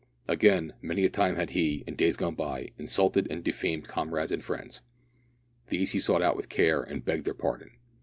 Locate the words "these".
5.69-5.91